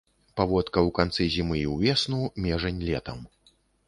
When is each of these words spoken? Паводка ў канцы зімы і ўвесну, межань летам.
Паводка 0.39 0.79
ў 0.87 0.93
канцы 0.99 1.27
зімы 1.35 1.57
і 1.59 1.61
ўвесну, 1.73 2.21
межань 2.47 2.81
летам. 2.89 3.21